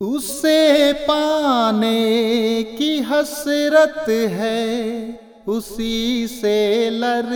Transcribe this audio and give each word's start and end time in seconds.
उसे 0.00 0.92
पाने 0.92 2.62
की 2.62 3.00
हसरत 3.00 4.04
है, 4.08 5.20
उसी 5.48 6.26
से 6.26 6.90
लड़ 6.90 7.34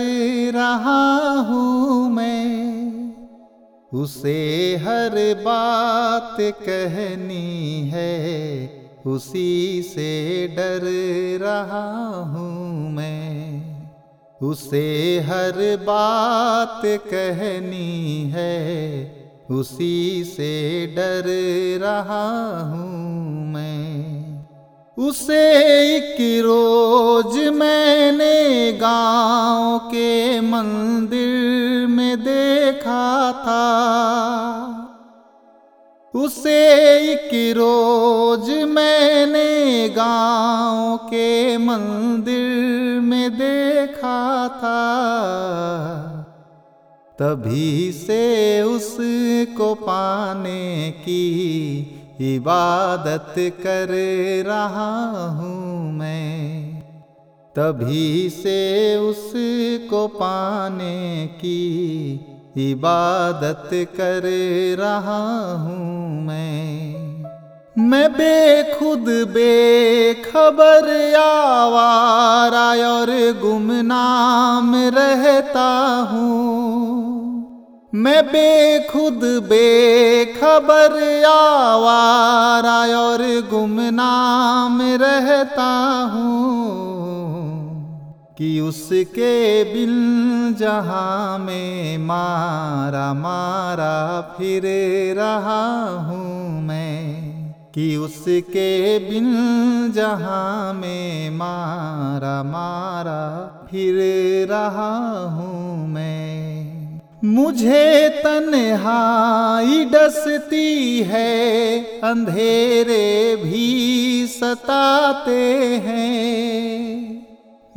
रहा 0.57 1.29
हूँ 1.39 2.09
मैं। 2.09 3.13
उसे 3.93 4.75
हर 4.75 5.11
बात 5.45 6.37
कहनी 6.39 7.89
है, 7.93 8.69
उसी 9.07 9.83
से 9.83 10.47
डर 10.47 10.81
रहा 11.45 12.07
हूँ 12.15 12.91
मैं। 12.91 13.63
उसे 14.41 15.19
हर 15.19 15.77
बात 15.83 16.81
कहनी 16.85 18.31
है 18.35 19.22
उसी 19.59 20.23
से 20.23 20.85
डर 20.87 21.23
रहा 21.81 22.59
हूँ 22.61 23.53
मैं। 23.53 24.23
उसे 24.97 25.43
एक 25.95 26.17
रोज 26.43 27.37
मैंने 27.47 28.71
गाँव 28.73 29.79
के 29.79 30.41
मंदिर 30.41 31.87
में 31.87 32.19
देखा 32.19 33.31
था। 33.31 33.63
उसे 36.13 36.59
एक 37.11 37.29
रोज 37.57 38.49
मैंने 38.49 39.89
गाँव 39.89 40.97
के 40.97 41.57
मंदिर 41.57 42.99
में 43.01 43.31
देखा 43.33 44.47
था। 44.47 46.12
तभी 47.23 47.91
से 47.91 48.61
उसको 48.61 49.73
पाने 49.75 50.91
की 50.91 51.79
इबादत 52.35 53.35
कर 53.37 53.87
रहा 54.45 55.15
हूँ 55.29 55.91
मैं। 55.93 56.81
तभी 57.55 58.29
से 58.29 58.97
उसको 58.97 60.07
पाने 60.07 61.27
की 61.27 62.13
इबादत 62.71 63.69
कर 63.73 64.21
रहा 64.79 65.53
हूँ 65.53 66.21
मैं। 66.23 67.02
मैं 67.77 68.13
बेखुद 68.13 69.05
बेखबर 69.07 71.15
आवारा 71.15 72.89
और 72.89 73.39
गुमनाम 73.41 74.75
रहता 74.75 76.07
हूँ। 76.11 77.89
मैं 77.95 78.25
बेखुद 78.25 79.19
बेखबर 79.23 81.25
आवारा 81.25 82.99
और 82.99 83.49
गुमनाम 83.49 84.81
रहता 84.81 86.11
हूँ। 86.13 86.73
कि 88.37 88.59
उसके 88.59 89.63
बिन 89.63 90.55
जहाँ 90.59 91.39
में 91.39 91.97
मारा 91.97 93.13
मारा 93.13 94.33
फिर 94.37 94.61
रहा 95.19 95.89
हूँ 95.89 96.61
मैं। 96.61 97.22
कि 97.75 97.95
उसके 97.95 98.99
बिन 98.99 99.33
जहाँ 99.95 100.73
में 100.73 101.29
मारा 101.29 102.43
मारा 102.43 103.21
फिर 103.71 103.95
रहा 104.47 105.19
हूँ 105.27 105.87
मैं। 105.87 106.53
मुझे 107.23 108.09
तन्हाई 108.09 109.85
डसती 109.85 110.99
है, 110.99 111.79
अंधेरे 111.83 113.35
भी 113.35 114.27
सताते 114.27 115.41
हैं। 115.75 116.83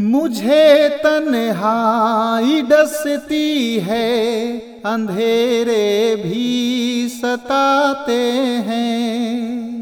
मुझे 0.00 0.89
तन्हाई 0.89 2.62
डसती 2.62 3.79
है, 3.79 4.58
अंधेरे 4.86 6.17
भी 6.17 7.08
सताते 7.08 8.23
हैं। 8.67 9.76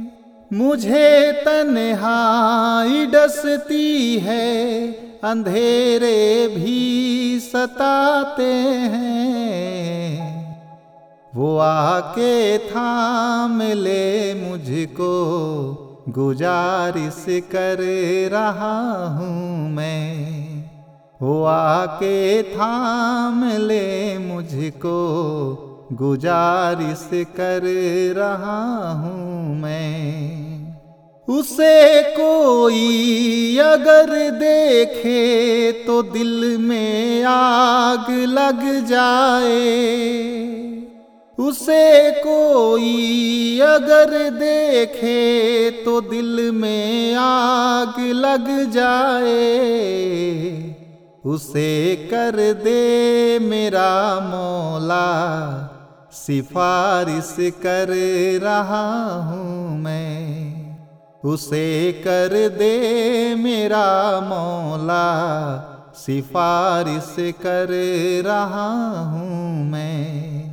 मुझे 0.54 1.32
तन्हाई 1.32 3.06
डसती 3.06 4.18
है, 4.18 4.86
अंधेरे 5.24 6.48
भी 6.48 7.40
सताते 7.40 8.52
हैं। 8.92 9.34
वो 11.36 11.58
आके 11.58 12.58
थाम 12.58 13.62
ले 13.62 14.34
मुझको, 14.34 15.12
गुजारिश 16.08 17.24
कर 17.28 17.78
रहा 18.32 19.06
हूँ 19.06 19.70
मैं। 19.70 20.64
वो 21.22 21.44
आके 21.44 22.42
थाम 22.42 23.44
ले 23.44 24.18
मुझको, 24.18 24.98
गुजारिश 25.92 27.10
कर 27.14 27.62
रहा 28.16 28.90
हूँ 28.92 29.43
उसे 31.34 32.02
कोई 32.12 33.58
अगर 33.58 34.10
देखे 34.30 35.72
तो 35.86 36.02
दिल 36.02 36.58
में 36.58 37.24
आग 37.24 38.10
लग 38.28 38.62
जाए। 38.86 39.62
उसे 41.38 42.10
कोई 42.20 43.60
अगर 43.60 44.12
देखे 44.30 45.70
तो 45.84 46.00
दिल 46.00 46.50
में 46.52 47.14
आग 47.14 47.98
लग 48.16 48.48
जाए। 48.70 49.42
उसे 51.24 51.96
कर 52.10 52.36
दे 52.54 53.38
मेरा 53.38 54.20
मौला, 54.20 55.06
सिफारिश 56.12 57.34
कर 57.62 57.88
रहा 58.42 58.86
हूँ 59.22 59.78
मैं। 59.78 60.63
उसे 61.24 61.92
कर 61.92 62.48
दे 62.58 63.34
मेरा 63.34 64.20
मौला। 64.20 65.04
सिफारिश 65.96 67.16
कर 67.18 67.68
रहा 68.24 69.00
हूँ 69.00 69.70
मैं। 69.70 70.44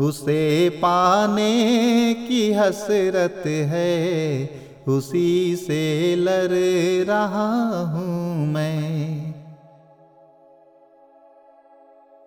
उसे 0.00 0.68
पाने 0.68 2.14
की 2.28 2.52
हसरत 2.52 3.42
है, 3.46 4.50
उसी 4.88 5.56
से 5.56 6.16
लड़ 6.16 7.06
रहा 7.12 7.80
हूँ 7.80 8.46
मैं। 8.46 9.25